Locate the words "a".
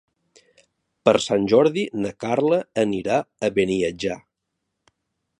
3.19-3.51